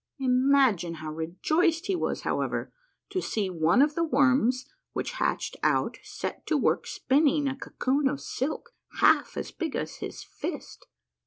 [0.17, 2.73] "Imagine how rejoiced he was, however,
[3.11, 8.07] to see one of the worms which hatched out set to work spinning a cocoon
[8.07, 10.87] of silk half as big as his fist.